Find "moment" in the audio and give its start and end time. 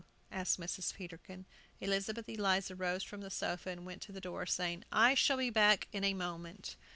6.15-6.75